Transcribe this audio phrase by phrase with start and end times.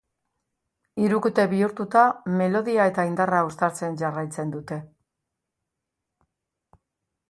[1.03, 2.07] Hirukote bihurtuta,
[2.41, 4.83] melodia eta indarra uztartzen jarraitzen dute.